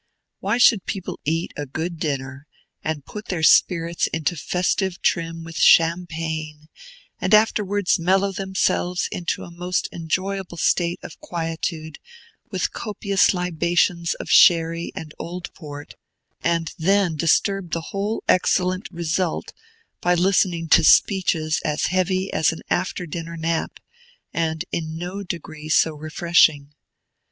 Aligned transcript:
Why 0.39 0.57
should 0.57 0.87
people 0.87 1.19
eat 1.25 1.53
a 1.55 1.67
good 1.67 1.99
dinner, 1.99 2.47
and 2.83 3.05
put 3.05 3.27
their 3.27 3.43
spirits 3.43 4.07
into 4.07 4.35
festive 4.35 4.99
trim 5.03 5.43
with 5.43 5.57
Champagne, 5.57 6.69
and 7.19 7.35
afterwards 7.35 7.99
mellow 7.99 8.31
themselves 8.31 9.07
into 9.11 9.43
a 9.43 9.51
most 9.51 9.87
enjoyable 9.91 10.57
state 10.57 10.99
of 11.03 11.19
quietude 11.19 11.99
with 12.49 12.73
copious 12.73 13.31
libations 13.35 14.15
of 14.15 14.27
Sherry 14.27 14.91
and 14.95 15.13
old 15.19 15.53
Port, 15.53 15.93
and 16.43 16.73
then 16.79 17.15
disturb 17.15 17.69
the 17.69 17.89
whole 17.93 18.23
excellent 18.27 18.87
result 18.89 19.53
by 20.01 20.15
listening 20.15 20.67
to 20.69 20.83
speeches 20.83 21.61
as 21.63 21.85
heavy 21.93 22.33
as 22.33 22.51
an 22.51 22.61
after 22.71 23.05
dinner 23.05 23.37
nap, 23.37 23.79
and 24.33 24.65
in 24.71 24.97
no 24.97 25.21
degree 25.21 25.69
so 25.69 25.93
refreshing? 25.93 26.73